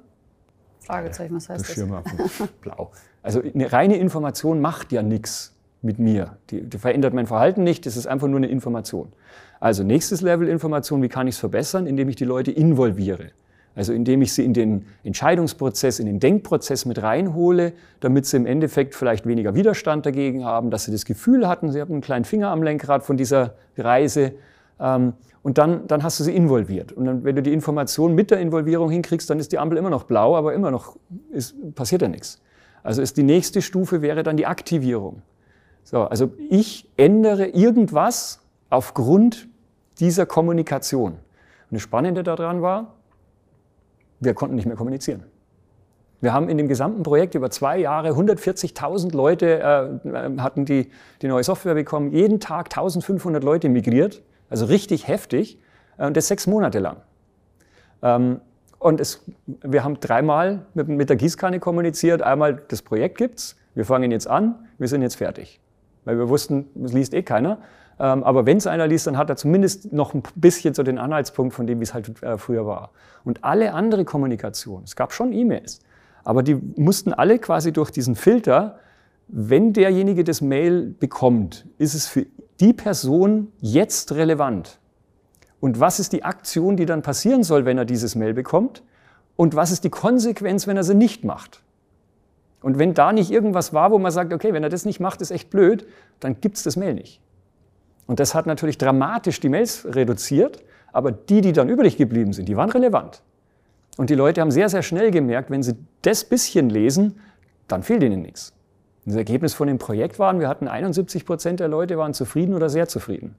[0.88, 2.48] Fragezeichen, was heißt das?
[2.62, 2.92] Blau.
[3.22, 6.38] Also eine reine Information macht ja nichts mit mir.
[6.50, 9.12] Die, die, verändert mein Verhalten nicht, das ist einfach nur eine Information.
[9.60, 11.88] Also nächstes Level Information, wie kann ich es verbessern?
[11.88, 13.32] Indem ich die Leute involviere.
[13.76, 18.48] Also indem ich sie in den Entscheidungsprozess, in den Denkprozess mit reinhole, damit sie im
[18.48, 22.26] Endeffekt vielleicht weniger Widerstand dagegen haben, dass sie das Gefühl hatten, sie haben einen kleinen
[22.26, 24.34] Finger am Lenkrad von dieser Reise.
[24.80, 25.14] Ähm,
[25.44, 26.92] und dann, dann hast du sie involviert.
[26.92, 29.90] Und dann, wenn du die Information mit der Involvierung hinkriegst, dann ist die Ampel immer
[29.90, 30.98] noch blau, aber immer noch
[31.32, 32.42] ist, passiert ja nichts.
[32.84, 35.22] Also ist die nächste Stufe wäre dann die Aktivierung.
[35.84, 39.48] So, also ich ändere irgendwas aufgrund
[40.00, 41.14] dieser Kommunikation.
[41.14, 41.20] Und
[41.72, 42.96] das Spannende daran war,
[44.20, 45.24] wir konnten nicht mehr kommunizieren.
[46.20, 50.90] Wir haben in dem gesamten Projekt über zwei Jahre 140.000 Leute äh, hatten die,
[51.22, 54.24] die neue Software bekommen, jeden Tag 1500 Leute migriert.
[54.50, 55.60] Also richtig heftig.
[55.98, 56.98] Äh, und das sechs Monate lang.
[58.02, 58.42] Ähm,
[58.80, 62.22] und es, wir haben dreimal mit, mit, der Gießkanne kommuniziert.
[62.22, 65.60] Einmal, das Projekt gibt's, wir fangen jetzt an, wir sind jetzt fertig.
[66.06, 67.60] Weil wir wussten, es liest eh keiner.
[68.00, 71.00] Ähm, aber wenn es einer liest, dann hat er zumindest noch ein bisschen so den
[71.00, 72.92] Anhaltspunkt von dem, wie es halt äh, früher war.
[73.24, 75.80] Und alle andere Kommunikation, es gab schon E-Mails,
[76.24, 78.80] aber die mussten alle quasi durch diesen Filter,
[79.28, 82.26] wenn derjenige das Mail bekommt, ist es für
[82.60, 84.80] die Person jetzt relevant?
[85.60, 88.84] Und was ist die Aktion, die dann passieren soll, wenn er dieses Mail bekommt?
[89.36, 91.62] Und was ist die Konsequenz, wenn er sie nicht macht?
[92.62, 95.22] Und wenn da nicht irgendwas war, wo man sagt, okay, wenn er das nicht macht,
[95.22, 95.88] ist echt blöd,
[96.20, 97.22] dann gibt es das Mail nicht.
[98.08, 102.48] Und das hat natürlich dramatisch die Mails reduziert, aber die, die dann übrig geblieben sind,
[102.48, 103.22] die waren relevant.
[103.98, 107.20] Und die Leute haben sehr, sehr schnell gemerkt, wenn sie das bisschen lesen,
[107.68, 108.54] dann fehlt ihnen nichts.
[109.08, 112.68] Das Ergebnis von dem Projekt waren, wir hatten 71 Prozent der Leute waren zufrieden oder
[112.68, 113.36] sehr zufrieden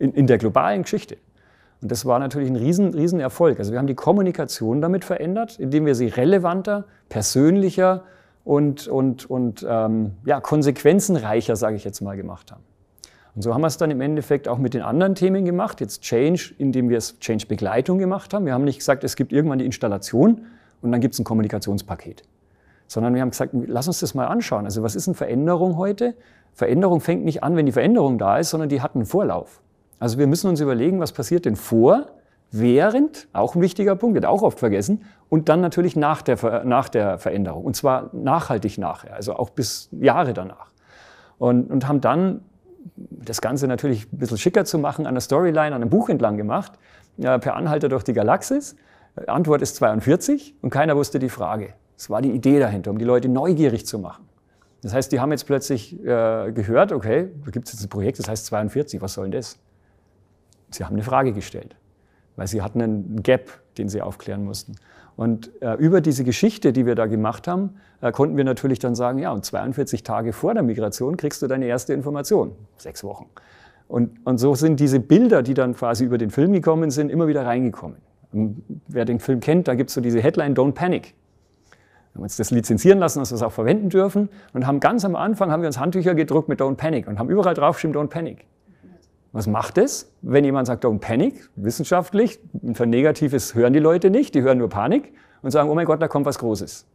[0.00, 1.18] in, in der globalen Geschichte.
[1.80, 3.60] Und das war natürlich ein riesen, riesen Erfolg.
[3.60, 8.02] Also wir haben die Kommunikation damit verändert, indem wir sie relevanter, persönlicher
[8.42, 12.64] und, und, und ähm, ja, konsequenzenreicher, sage ich jetzt mal, gemacht haben.
[13.36, 15.80] Und so haben wir es dann im Endeffekt auch mit den anderen Themen gemacht.
[15.80, 18.46] Jetzt Change, indem wir es Change-Begleitung gemacht haben.
[18.46, 20.46] Wir haben nicht gesagt, es gibt irgendwann die Installation
[20.82, 22.24] und dann gibt es ein Kommunikationspaket.
[22.94, 24.66] Sondern wir haben gesagt, lass uns das mal anschauen.
[24.66, 26.14] Also was ist eine Veränderung heute?
[26.52, 29.60] Veränderung fängt nicht an, wenn die Veränderung da ist, sondern die hat einen Vorlauf.
[29.98, 32.06] Also wir müssen uns überlegen, was passiert denn vor,
[32.52, 36.88] während, auch ein wichtiger Punkt, wird auch oft vergessen, und dann natürlich nach der, nach
[36.88, 37.64] der Veränderung.
[37.64, 40.70] Und zwar nachhaltig nachher, also auch bis Jahre danach.
[41.38, 42.42] Und, und haben dann
[43.10, 46.36] das Ganze natürlich ein bisschen schicker zu machen, an der Storyline, an einem Buch entlang
[46.36, 46.74] gemacht,
[47.16, 48.76] ja, per Anhalter durch die Galaxis.
[49.26, 51.74] Antwort ist 42 und keiner wusste die Frage.
[51.96, 54.24] Das war die Idee dahinter, um die Leute neugierig zu machen.
[54.82, 58.18] Das heißt, die haben jetzt plötzlich äh, gehört, okay, da gibt es jetzt ein Projekt,
[58.18, 59.58] das heißt 42, was soll denn das?
[60.70, 61.76] Sie haben eine Frage gestellt,
[62.36, 64.74] weil sie hatten einen Gap, den sie aufklären mussten.
[65.16, 68.94] Und äh, über diese Geschichte, die wir da gemacht haben, äh, konnten wir natürlich dann
[68.94, 72.52] sagen, ja, und 42 Tage vor der Migration kriegst du deine erste Information.
[72.76, 73.26] Sechs Wochen.
[73.86, 77.28] Und, und so sind diese Bilder, die dann quasi über den Film gekommen sind, immer
[77.28, 77.98] wieder reingekommen.
[78.32, 81.14] Und wer den Film kennt, da gibt es so diese Headline Don't Panic.
[82.14, 85.04] Wir haben uns das lizenzieren lassen, dass wir es auch verwenden dürfen und haben ganz
[85.04, 88.08] am Anfang haben wir uns Handtücher gedruckt mit Don't Panic und haben überall draufgeschrieben Don't
[88.08, 88.46] Panic.
[89.32, 92.38] Was macht es, wenn jemand sagt, don't panic, wissenschaftlich,
[92.74, 96.00] für Negatives hören die Leute nicht, die hören nur Panik und sagen, oh mein Gott,
[96.00, 96.86] da kommt was Großes.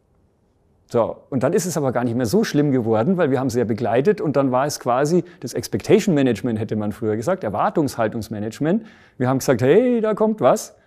[0.89, 3.49] So, und dann ist es aber gar nicht mehr so schlimm geworden, weil wir haben
[3.49, 8.85] sehr begleitet und dann war es quasi das Expectation Management, hätte man früher gesagt, Erwartungshaltungsmanagement.
[9.17, 10.77] Wir haben gesagt, hey, da kommt was.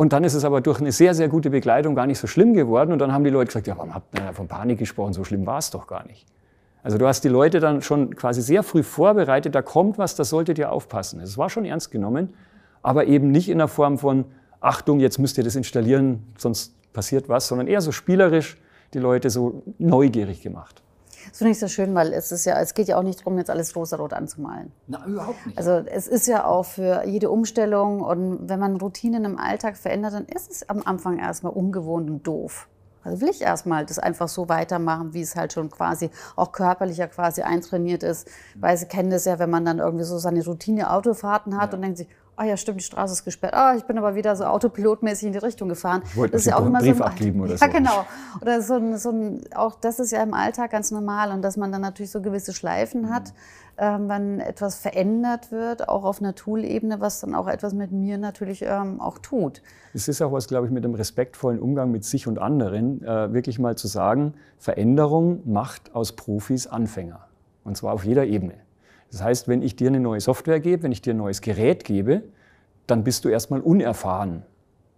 [0.00, 2.54] Und dann ist es aber durch eine sehr, sehr gute Begleitung gar nicht so schlimm
[2.54, 5.24] geworden und dann haben die Leute gesagt, ja, warum habt ihr von Panik gesprochen, so
[5.24, 6.24] schlimm war es doch gar nicht.
[6.82, 10.24] Also du hast die Leute dann schon quasi sehr früh vorbereitet, da kommt was, da
[10.24, 11.20] solltet ihr aufpassen.
[11.20, 12.32] Es war schon ernst genommen,
[12.80, 14.24] aber eben nicht in der Form von,
[14.62, 18.56] Achtung, jetzt müsst ihr das installieren, sonst passiert was, sondern eher so spielerisch
[18.94, 20.82] die Leute so neugierig gemacht.
[21.30, 23.38] Das finde ich so schön, weil es ist ja, es geht ja auch nicht darum,
[23.38, 24.72] jetzt alles rosa-rot anzumalen.
[24.86, 25.56] Na, überhaupt nicht.
[25.56, 30.14] Also es ist ja auch für jede Umstellung und wenn man Routinen im Alltag verändert,
[30.14, 32.68] dann ist es am Anfang erstmal ungewohnt und doof.
[33.02, 37.08] Also will ich erstmal das einfach so weitermachen, wie es halt schon quasi auch körperlicher
[37.08, 38.28] quasi eintrainiert ist.
[38.56, 41.76] Weil sie kennen das ja, wenn man dann irgendwie so seine Routine Autofahrten hat ja.
[41.76, 42.08] und denkt sich,
[42.40, 43.52] ah oh ja, stimmt, die Straße ist gesperrt.
[43.52, 46.00] Ah, oh, ich bin aber wieder so autopilotmäßig in die Richtung gefahren.
[46.06, 47.64] Ich wollte das ist ja auch immer Brief so ein, abgeben oder so.
[47.66, 48.06] Ja, genau.
[48.40, 51.58] Oder so ein, so ein, auch das ist ja im Alltag ganz normal und dass
[51.58, 53.34] man dann natürlich so gewisse Schleifen hat,
[53.76, 58.16] ähm, wenn etwas verändert wird, auch auf einer Tool-Ebene, was dann auch etwas mit mir
[58.16, 59.60] natürlich ähm, auch tut.
[59.92, 63.34] Es ist auch was, glaube ich, mit dem respektvollen Umgang mit sich und anderen, äh,
[63.34, 67.26] wirklich mal zu sagen, Veränderung macht aus Profis Anfänger.
[67.64, 68.54] Und zwar auf jeder Ebene.
[69.10, 71.84] Das heißt, wenn ich dir eine neue Software gebe, wenn ich dir ein neues Gerät
[71.84, 72.22] gebe,
[72.86, 74.42] dann bist du erstmal unerfahren.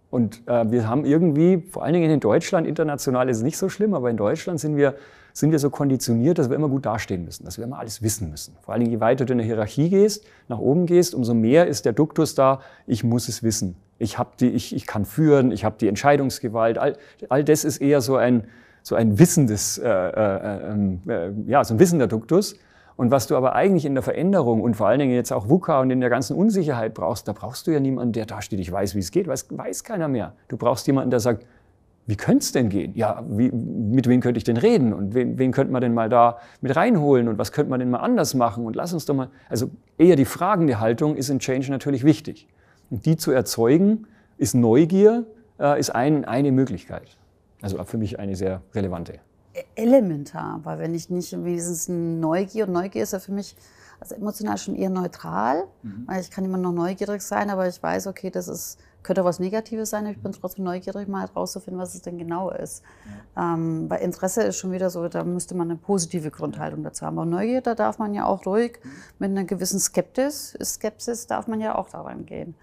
[0.09, 3.67] Und äh, wir haben irgendwie, vor allen Dingen in Deutschland, international ist es nicht so
[3.69, 4.95] schlimm, aber in Deutschland sind wir,
[5.33, 8.29] sind wir so konditioniert, dass wir immer gut dastehen müssen, dass wir immer alles wissen
[8.29, 8.55] müssen.
[8.61, 11.65] Vor allen Dingen, je weiter du in der Hierarchie gehst, nach oben gehst, umso mehr
[11.65, 13.75] ist der Duktus da, ich muss es wissen.
[13.97, 16.77] Ich, hab die, ich, ich kann führen, ich habe die Entscheidungsgewalt.
[16.77, 16.95] All,
[17.29, 18.43] all das ist eher so ein,
[18.83, 22.55] so ein wissendes, äh, äh, ähm, äh, ja, so ein wissender Duktus.
[22.95, 25.81] Und was du aber eigentlich in der Veränderung und vor allen Dingen jetzt auch VUCA
[25.81, 28.71] und in der ganzen Unsicherheit brauchst, da brauchst du ja niemanden, der da steht, ich
[28.71, 30.33] weiß, wie es geht, weiß, weiß keiner mehr.
[30.47, 31.45] Du brauchst jemanden, der sagt,
[32.05, 32.93] wie könnte es denn gehen?
[32.95, 34.93] Ja, wie, mit wem könnte ich denn reden?
[34.93, 37.29] Und wen, wen könnte man denn mal da mit reinholen?
[37.29, 38.65] Und was könnte man denn mal anders machen?
[38.65, 42.47] Und lass uns doch mal, also eher die fragende Haltung ist in Change natürlich wichtig.
[42.89, 44.05] Und die zu erzeugen,
[44.37, 45.25] ist Neugier,
[45.59, 47.17] äh, ist ein, eine Möglichkeit.
[47.61, 49.19] Also für mich eine sehr relevante
[49.75, 53.55] elementar, weil wenn ich nicht wenigstens Neugier, und Neugier ist ja für mich
[53.99, 56.03] also emotional schon eher neutral, mhm.
[56.07, 59.39] weil ich kann immer noch neugierig sein, aber ich weiß, okay, das ist, könnte was
[59.39, 62.83] Negatives sein, ich bin trotzdem neugierig, mal herauszufinden, was es denn genau ist.
[63.35, 63.53] Ja.
[63.53, 67.17] Ähm, bei Interesse ist schon wieder so, da müsste man eine positive Grundhaltung dazu haben.
[67.17, 68.89] Aber Neugier, da darf man ja auch ruhig mhm.
[69.19, 72.55] mit einer gewissen Skeptis, Skepsis darf man ja auch daran gehen.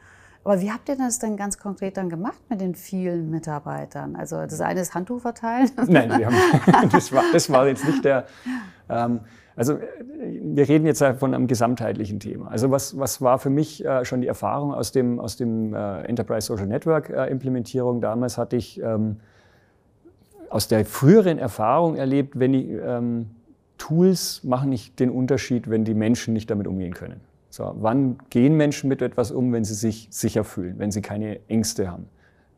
[0.42, 4.16] Aber wie habt ihr das denn ganz konkret dann gemacht mit den vielen Mitarbeitern?
[4.16, 5.70] Also das eine ist Handtuch verteilen?
[5.86, 8.24] Nein, haben, das, war, das war jetzt nicht der.
[8.88, 9.20] Ähm,
[9.54, 12.48] also wir reden jetzt von einem gesamtheitlichen Thema.
[12.50, 16.02] Also was, was war für mich äh, schon die Erfahrung aus dem, aus dem äh,
[16.04, 18.00] Enterprise Social Network äh, Implementierung?
[18.00, 19.16] Damals hatte ich ähm,
[20.48, 23.30] aus der früheren Erfahrung erlebt, wenn die ähm,
[23.76, 27.20] Tools machen nicht den Unterschied, wenn die Menschen nicht damit umgehen können.
[27.50, 31.40] So, wann gehen Menschen mit etwas um, wenn sie sich sicher fühlen, wenn sie keine
[31.48, 32.08] Ängste haben?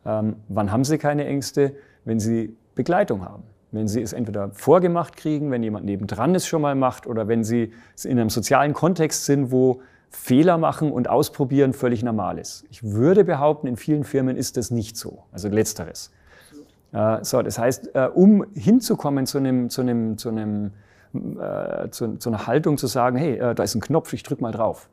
[0.05, 1.75] Ähm, wann haben sie keine Ängste,
[2.05, 3.43] wenn sie Begleitung haben?
[3.71, 7.43] Wenn sie es entweder vorgemacht kriegen, wenn jemand nebendran es schon mal macht oder wenn
[7.43, 7.73] sie
[8.05, 12.67] in einem sozialen Kontext sind, wo Fehler machen und ausprobieren völlig normal ist.
[12.71, 15.23] Ich würde behaupten, in vielen Firmen ist das nicht so.
[15.33, 16.11] Also letzteres.
[16.93, 20.73] Äh, so, das heißt, äh, um hinzukommen zu einem, zu einem, zu einem
[21.15, 24.43] äh, zu, zu, einer Haltung zu sagen, hey, äh, da ist ein Knopf, ich drücke
[24.43, 24.89] mal drauf.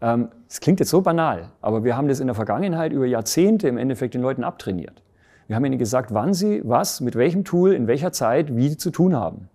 [0.00, 3.68] Ähm, das klingt jetzt so banal, aber wir haben das in der Vergangenheit über Jahrzehnte
[3.68, 5.02] im Endeffekt den Leuten abtrainiert.
[5.46, 8.90] Wir haben ihnen gesagt, wann sie was, mit welchem Tool, in welcher Zeit, wie zu
[8.90, 9.48] tun haben.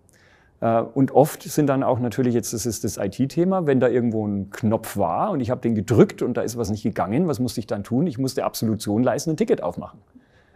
[0.62, 4.28] Äh, und oft sind dann auch natürlich, jetzt das ist das IT-Thema, wenn da irgendwo
[4.28, 7.40] ein Knopf war und ich habe den gedrückt und da ist was nicht gegangen, was
[7.40, 8.08] musste ich dann tun?
[8.08, 10.00] Ich musste Absolution leisten, ein Ticket aufmachen.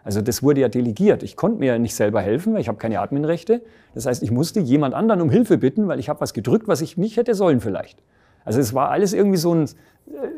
[0.04, 1.24] Also das wurde ja delegiert.
[1.24, 3.62] Ich konnte mir ja nicht selber helfen, weil ich habe keine Adminrechte.
[3.94, 6.82] Das heißt, ich musste jemand anderen um Hilfe bitten, weil ich habe was gedrückt, was
[6.82, 8.02] ich nicht hätte sollen vielleicht.
[8.46, 9.70] Also es war alles irgendwie so ein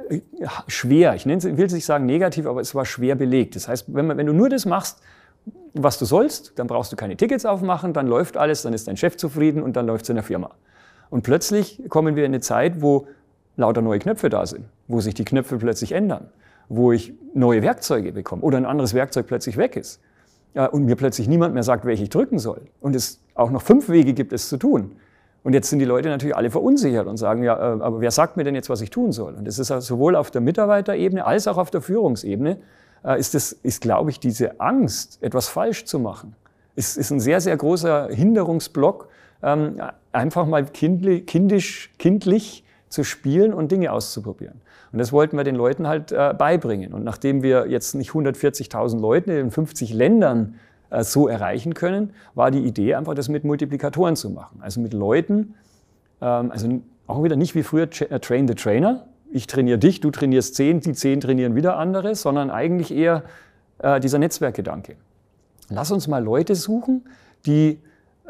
[0.09, 0.21] äh,
[0.67, 1.15] schwer.
[1.15, 3.55] Ich nenne, will es nicht sagen negativ, aber es war schwer belegt.
[3.55, 5.01] Das heißt, wenn, wenn du nur das machst,
[5.73, 8.97] was du sollst, dann brauchst du keine Tickets aufmachen, dann läuft alles, dann ist dein
[8.97, 10.51] Chef zufrieden und dann läuft es in der Firma.
[11.09, 13.07] Und plötzlich kommen wir in eine Zeit, wo
[13.57, 16.29] lauter neue Knöpfe da sind, wo sich die Knöpfe plötzlich ändern
[16.71, 20.01] wo ich neue Werkzeuge bekomme oder ein anderes Werkzeug plötzlich weg ist
[20.71, 23.89] und mir plötzlich niemand mehr sagt, welche ich drücken soll und es auch noch fünf
[23.89, 24.91] Wege gibt, es zu tun.
[25.43, 28.37] Und jetzt sind die Leute natürlich alle verunsichert und sagen, ja, äh, aber wer sagt
[28.37, 29.33] mir denn jetzt, was ich tun soll?
[29.33, 32.57] Und das ist sowohl auf der Mitarbeiterebene als auch auf der Führungsebene,
[33.03, 36.35] äh, ist, das, ist glaube ich, diese Angst, etwas falsch zu machen,
[36.75, 39.09] ist, ist ein sehr, sehr großer Hinderungsblock,
[39.41, 39.81] ähm,
[40.11, 44.61] einfach mal kindlich, kindisch, kindlich zu spielen und Dinge auszuprobieren.
[44.91, 46.93] Und das wollten wir den Leuten halt äh, beibringen.
[46.93, 50.55] Und nachdem wir jetzt nicht 140.000 Leute in 50 Ländern
[50.89, 54.59] äh, so erreichen können, war die Idee einfach, das mit Multiplikatoren zu machen.
[54.61, 55.55] Also mit Leuten,
[56.21, 59.07] ähm, also auch wieder nicht wie früher äh, Train the Trainer.
[59.31, 63.23] Ich trainiere dich, du trainierst zehn, die zehn trainieren wieder andere, sondern eigentlich eher
[63.79, 64.95] äh, dieser Netzwerkgedanke.
[65.69, 67.05] Lass uns mal Leute suchen,
[67.45, 67.79] die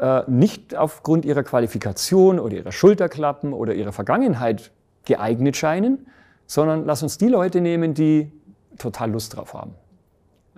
[0.00, 4.70] äh, nicht aufgrund ihrer Qualifikation oder ihrer Schulterklappen oder ihrer Vergangenheit
[5.04, 6.06] geeignet scheinen,
[6.52, 8.30] sondern lass uns die Leute nehmen, die
[8.76, 9.72] total Lust drauf haben.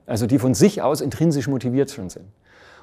[0.07, 2.25] Also die von sich aus intrinsisch motiviert schon sind.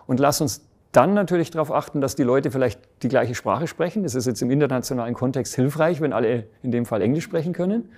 [0.07, 4.03] Und lass uns dann natürlich darauf achten, dass die Leute vielleicht die gleiche Sprache sprechen.
[4.03, 7.89] Das ist jetzt im internationalen Kontext hilfreich, wenn alle in dem Fall Englisch sprechen können.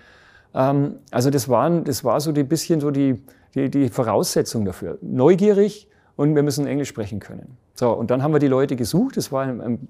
[0.55, 3.21] Ähm, also das, waren, das war so ein bisschen so die,
[3.53, 4.97] die, die Voraussetzung dafür.
[5.03, 7.55] Neugierig und wir müssen Englisch sprechen können.
[7.75, 9.15] So, und dann haben wir die Leute gesucht.
[9.17, 9.47] Das war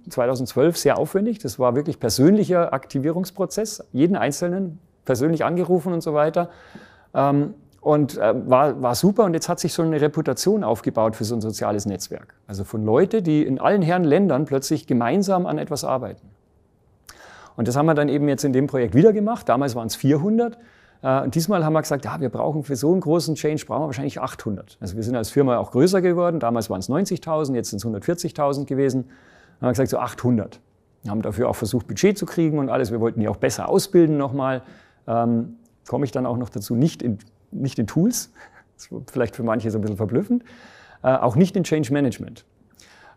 [0.09, 1.39] 2012 sehr aufwendig.
[1.39, 3.85] Das war wirklich persönlicher Aktivierungsprozess.
[3.93, 6.49] Jeden Einzelnen persönlich angerufen und so weiter.
[7.13, 9.25] Ähm, und äh, war, war super.
[9.25, 12.33] Und jetzt hat sich so eine Reputation aufgebaut für so ein soziales Netzwerk.
[12.47, 16.29] Also von Leuten, die in allen Herren Ländern plötzlich gemeinsam an etwas arbeiten.
[17.55, 19.49] Und das haben wir dann eben jetzt in dem Projekt wieder gemacht.
[19.49, 20.57] Damals waren es 400.
[21.01, 23.81] Äh, und diesmal haben wir gesagt, ja, wir brauchen für so einen großen Change brauchen
[23.81, 24.77] wir wahrscheinlich 800.
[24.79, 26.39] Also wir sind als Firma auch größer geworden.
[26.39, 29.03] Damals waren es 90.000, jetzt sind es 140.000 gewesen.
[29.59, 30.59] Dann haben wir gesagt, so 800.
[31.03, 32.91] Wir haben dafür auch versucht, Budget zu kriegen und alles.
[32.91, 34.61] Wir wollten die auch besser ausbilden nochmal
[35.07, 35.55] ähm,
[35.87, 37.17] komme ich dann auch noch dazu, nicht in,
[37.51, 38.31] nicht in Tools,
[39.11, 40.43] vielleicht für manche so ein bisschen verblüffend,
[41.03, 42.45] äh, auch nicht in Change Management.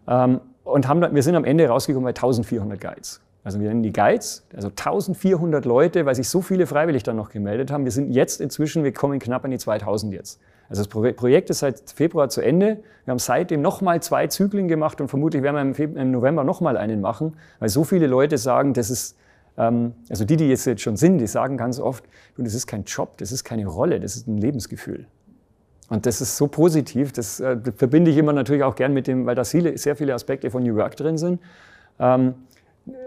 [0.09, 3.21] Ähm, und haben, wir sind am Ende rausgekommen bei 1400 Guides.
[3.45, 7.31] Also wir nennen die Guides, also 1400 Leute, weil sich so viele freiwillig dann noch
[7.31, 7.85] gemeldet haben.
[7.85, 10.41] Wir sind jetzt inzwischen, wir kommen knapp an die 2000 jetzt.
[10.69, 12.79] Also das Projekt ist seit Februar zu Ende.
[13.05, 17.01] Wir haben seitdem nochmal zwei Zyklen gemacht und vermutlich werden wir im, November nochmal einen
[17.01, 19.17] machen, weil so viele Leute sagen, das ist
[19.57, 22.05] also die, die jetzt, schon sind, die sagen ganz oft,
[22.37, 25.07] das ist kein Job, das ist keine Rolle, das ist ein Lebensgefühl.
[25.89, 29.25] Und das ist so positiv, das, äh, verbinde ich immer natürlich auch gern mit dem,
[29.25, 31.41] weil da sehr viele Aspekte von New Work drin sind.
[31.99, 32.35] Ähm,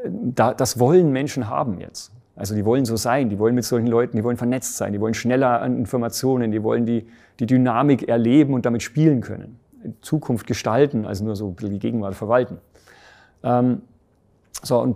[0.05, 2.12] da, das wollen Menschen haben jetzt.
[2.35, 5.01] Also die wollen so sein, die wollen mit solchen Leuten, die wollen vernetzt sein, die
[5.01, 7.05] wollen schneller an Informationen, die wollen die,
[7.39, 9.59] die Dynamik erleben und damit spielen können.
[10.01, 12.57] Zukunft gestalten, also nur so die Gegenwart verwalten.
[13.43, 13.81] Ähm,
[14.62, 14.95] so, und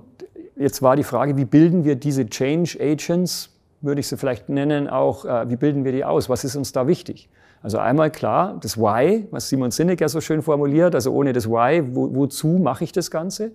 [0.55, 3.49] jetzt war die Frage, wie bilden wir diese Change Agents,
[3.81, 6.29] würde ich sie vielleicht nennen, auch, äh, wie bilden wir die aus?
[6.29, 7.29] Was ist uns da wichtig?
[7.61, 11.49] Also einmal klar, das Why, was Simon Sinek ja so schön formuliert, also ohne das
[11.49, 13.51] Why, wo, wozu mache ich das Ganze,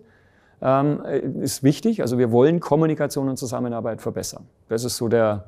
[0.63, 2.01] ähm, äh, ist wichtig.
[2.03, 4.47] Also wir wollen Kommunikation und Zusammenarbeit verbessern.
[4.69, 5.45] Das ist so der,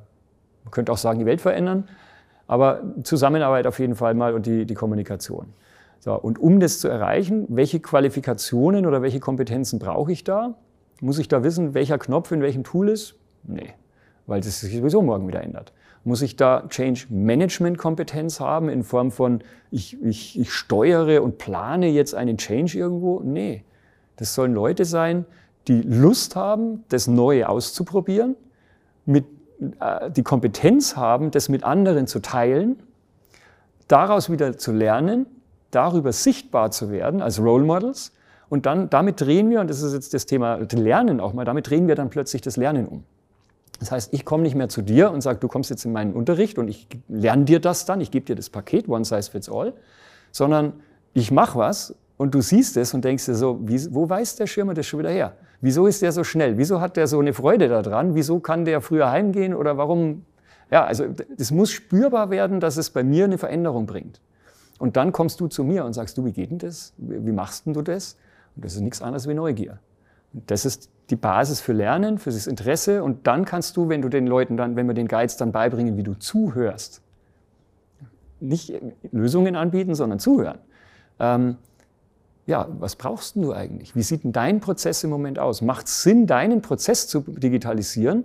[0.65, 1.89] man könnte auch sagen, die Welt verändern,
[2.47, 5.47] aber Zusammenarbeit auf jeden Fall mal und die, die Kommunikation.
[6.01, 10.55] So, und um das zu erreichen, welche Qualifikationen oder welche Kompetenzen brauche ich da?
[11.01, 13.15] Muss ich da wissen, welcher Knopf in welchem Tool ist?
[13.43, 13.73] Nee.
[14.27, 15.73] weil das sich sowieso morgen wieder ändert.
[16.05, 21.39] Muss ich da Change Management Kompetenz haben in Form von, ich, ich, ich steuere und
[21.39, 23.21] plane jetzt einen Change irgendwo?
[23.21, 23.65] Nee.
[24.17, 25.25] Das sollen Leute sein,
[25.69, 28.37] die Lust haben, das Neue auszuprobieren,
[29.05, 29.25] mit,
[29.81, 32.83] äh, die Kompetenz haben, das mit anderen zu teilen,
[33.89, 35.27] daraus wieder zu lernen,
[35.71, 38.13] darüber sichtbar zu werden als Role Models.
[38.51, 41.71] Und dann, damit drehen wir, und das ist jetzt das Thema Lernen auch mal, damit
[41.71, 43.05] drehen wir dann plötzlich das Lernen um.
[43.79, 46.13] Das heißt, ich komme nicht mehr zu dir und sage, du kommst jetzt in meinen
[46.13, 49.49] Unterricht und ich lerne dir das dann, ich gebe dir das Paket, one size fits
[49.49, 49.73] all,
[50.33, 50.75] sondern
[51.15, 54.49] ich mache was und du siehst es und denkst dir so, wie, wo weiß der
[54.49, 55.33] Schirmer das schon wieder her?
[55.61, 56.59] Wieso ist der so schnell?
[56.59, 58.15] Wieso hat der so eine Freude daran?
[58.17, 60.25] Wieso kann der früher heimgehen oder warum?
[60.71, 61.05] Ja, also
[61.37, 64.21] das muss spürbar werden, dass es bei mir eine Veränderung bringt.
[64.79, 66.93] Und dann kommst du zu mir und sagst, du, wie geht denn das?
[66.97, 68.17] Wie machst denn du das?
[68.57, 69.79] Und das ist nichts anderes wie Neugier.
[70.33, 73.03] Und das ist die Basis für Lernen, für das Interesse.
[73.03, 75.97] Und dann kannst du, wenn du den Leuten dann, wenn wir den Guides dann beibringen,
[75.97, 77.03] wie du zuhörst,
[78.41, 78.73] nicht
[79.13, 80.59] Lösungen anbieten, sondern zuhören.
[81.19, 81.57] Ähm,
[82.47, 83.95] ja, was brauchst du eigentlich?
[83.95, 85.63] Wie sieht denn dein Prozess im Moment aus?
[85.63, 88.25] Macht es Sinn, deinen Prozess zu digitalisieren?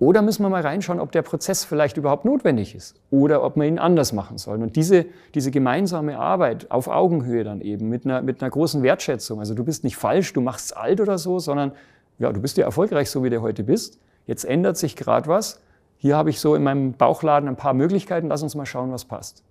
[0.00, 3.64] Oder müssen wir mal reinschauen, ob der Prozess vielleicht überhaupt notwendig ist oder ob wir
[3.64, 4.62] ihn anders machen sollen.
[4.62, 9.40] Und diese, diese gemeinsame Arbeit auf Augenhöhe dann eben mit einer, mit einer großen Wertschätzung.
[9.40, 11.72] Also du bist nicht falsch, du machst es alt oder so, sondern
[12.18, 14.00] ja, du bist ja erfolgreich, so wie du heute bist.
[14.26, 15.60] Jetzt ändert sich gerade was.
[15.98, 18.28] Hier habe ich so in meinem Bauchladen ein paar Möglichkeiten.
[18.28, 19.42] Lass uns mal schauen, was passt.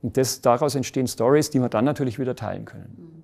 [0.00, 3.21] Und das, daraus entstehen Stories, die wir dann natürlich wieder teilen können.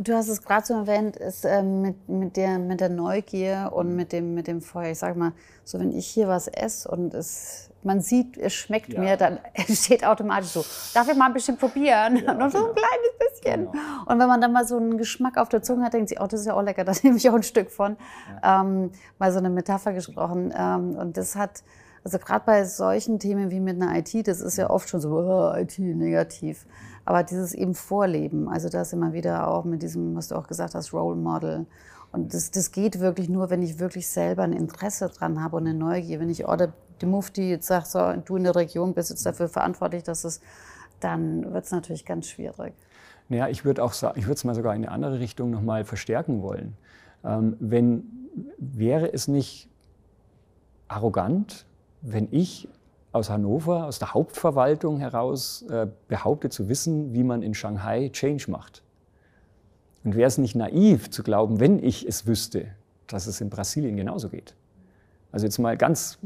[0.00, 3.96] Du hast es gerade so erwähnt, ist, äh, mit, mit, der, mit der Neugier und
[3.96, 4.90] mit dem, mit dem Feuer.
[4.92, 5.32] Ich sag mal,
[5.64, 9.00] so wenn ich hier was esse und es, man sieht, es schmeckt ja.
[9.00, 12.16] mir, dann entsteht automatisch so, darf ich mal ein bisschen probieren?
[12.16, 12.70] Ja, Nur so genau.
[12.70, 13.72] ein kleines bisschen.
[13.72, 13.82] Genau.
[14.06, 16.26] Und wenn man dann mal so einen Geschmack auf der Zunge hat, denkt sich, oh,
[16.26, 17.96] das ist ja auch lecker, da nehme ich auch ein Stück von.
[18.42, 18.60] Ja.
[18.60, 20.54] Ähm, mal so eine Metapher gesprochen.
[20.56, 21.62] Ähm, und das hat,
[22.14, 25.10] also gerade bei solchen Themen wie mit einer IT, das ist ja oft schon so,
[25.10, 26.64] oh, IT negativ.
[27.04, 30.74] Aber dieses eben Vorleben, also das immer wieder auch mit diesem, was du auch gesagt
[30.74, 31.66] hast, Role Model.
[32.10, 35.66] Und das, das geht wirklich nur, wenn ich wirklich selber ein Interesse dran habe und
[35.66, 36.18] eine Neugier.
[36.18, 39.48] Wenn ich oder die Mufti jetzt sagt, so, du in der Region bist jetzt dafür
[39.48, 40.40] verantwortlich, dass es,
[41.00, 42.72] dann wird es natürlich ganz schwierig.
[43.28, 45.84] Naja, ich würde auch sagen, ich würde es mal sogar in eine andere Richtung nochmal
[45.84, 46.74] verstärken wollen.
[47.22, 48.04] Ähm, wenn,
[48.56, 49.68] wäre es nicht
[50.88, 51.66] arrogant,
[52.02, 52.68] wenn ich
[53.12, 58.50] aus Hannover, aus der Hauptverwaltung heraus äh, behauptet zu wissen, wie man in Shanghai Change
[58.50, 58.82] macht.
[60.04, 62.66] Und wäre es nicht naiv zu glauben, wenn ich es wüsste,
[63.06, 64.54] dass es in Brasilien genauso geht.
[65.32, 66.18] Also jetzt mal ganz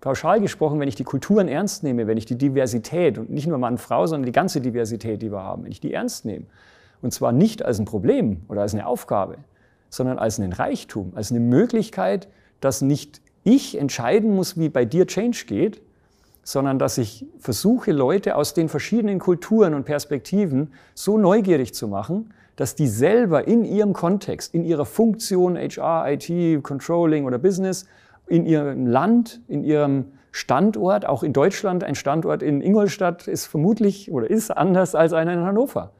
[0.00, 3.58] pauschal gesprochen, wenn ich die Kulturen ernst nehme, wenn ich die Diversität und nicht nur
[3.58, 6.46] Mann, Frau, sondern die ganze Diversität, die wir haben, wenn ich die ernst nehme,
[7.02, 9.36] und zwar nicht als ein Problem oder als eine Aufgabe,
[9.90, 12.28] sondern als einen Reichtum, als eine Möglichkeit,
[12.60, 15.80] dass nicht ich entscheiden muss, wie bei dir Change geht,
[16.42, 22.32] sondern dass ich versuche, Leute aus den verschiedenen Kulturen und Perspektiven so neugierig zu machen,
[22.56, 27.86] dass die selber in ihrem Kontext, in ihrer Funktion, HR, IT, Controlling oder Business,
[28.26, 34.10] in ihrem Land, in ihrem Standort, auch in Deutschland, ein Standort in Ingolstadt ist vermutlich
[34.10, 35.92] oder ist anders als einer in Hannover,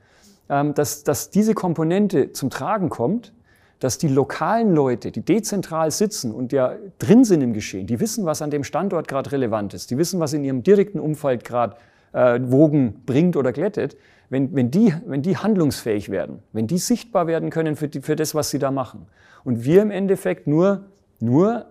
[0.49, 3.33] ähm, dass, dass diese Komponente zum Tragen kommt
[3.81, 8.25] dass die lokalen Leute, die dezentral sitzen und ja drin sind im Geschehen, die wissen,
[8.25, 11.77] was an dem Standort gerade relevant ist, die wissen, was in ihrem direkten Umfeld gerade
[12.13, 13.97] äh, Wogen bringt oder glättet,
[14.31, 18.17] wenn, wenn, die, wenn die handlungsfähig werden, wenn die sichtbar werden können für, die, für
[18.17, 19.07] das, was sie da machen.
[19.45, 20.87] Und wir im Endeffekt nur,
[21.21, 21.67] nur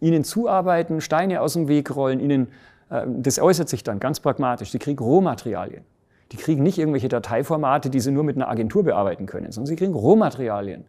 [0.00, 2.48] ihnen zuarbeiten, Steine aus dem Weg rollen, ihnen,
[2.90, 4.72] äh, das äußert sich dann ganz pragmatisch.
[4.72, 5.84] Sie kriegen Rohmaterialien.
[6.32, 9.76] Die kriegen nicht irgendwelche Dateiformate, die sie nur mit einer Agentur bearbeiten können, sondern sie
[9.76, 10.84] kriegen Rohmaterialien.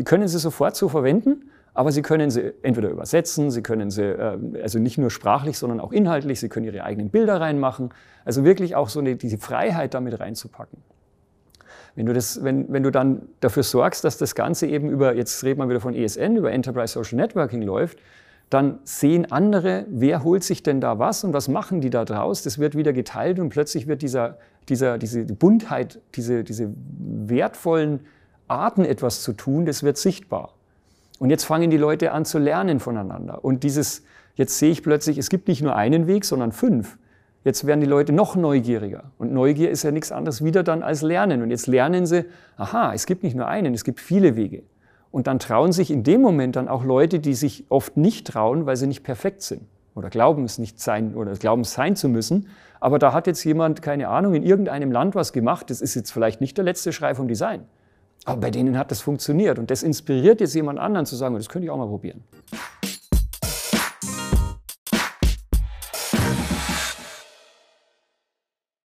[0.00, 4.04] Die können Sie sofort so verwenden, aber Sie können sie entweder übersetzen, Sie können sie,
[4.04, 7.90] äh, also nicht nur sprachlich, sondern auch inhaltlich, Sie können Ihre eigenen Bilder reinmachen.
[8.24, 10.78] Also wirklich auch so eine, diese Freiheit damit reinzupacken.
[11.96, 15.44] Wenn du, das, wenn, wenn du dann dafür sorgst, dass das Ganze eben über, jetzt
[15.44, 17.98] reden wir wieder von ESN, über Enterprise Social Networking läuft,
[18.48, 22.42] dann sehen andere, wer holt sich denn da was und was machen die da draus.
[22.42, 24.38] Das wird wieder geteilt und plötzlich wird dieser,
[24.70, 28.00] dieser, diese Buntheit, diese, diese wertvollen
[28.50, 30.54] Arten etwas zu tun, das wird sichtbar.
[31.18, 33.44] Und jetzt fangen die Leute an zu lernen voneinander.
[33.44, 36.96] Und dieses, jetzt sehe ich plötzlich, es gibt nicht nur einen Weg, sondern fünf.
[37.44, 39.04] Jetzt werden die Leute noch neugieriger.
[39.18, 41.42] Und Neugier ist ja nichts anderes wieder dann als Lernen.
[41.42, 44.62] Und jetzt lernen sie, aha, es gibt nicht nur einen, es gibt viele Wege.
[45.10, 48.66] Und dann trauen sich in dem Moment dann auch Leute, die sich oft nicht trauen,
[48.66, 49.62] weil sie nicht perfekt sind
[49.94, 52.48] oder glauben es nicht sein oder glauben es sein zu müssen.
[52.78, 55.70] Aber da hat jetzt jemand, keine Ahnung, in irgendeinem Land was gemacht.
[55.70, 57.64] Das ist jetzt vielleicht nicht der letzte Schrei vom Design.
[58.24, 61.48] Aber bei denen hat das funktioniert und das inspiriert jetzt jemand anderen zu sagen, das
[61.48, 62.22] könnte ich auch mal probieren.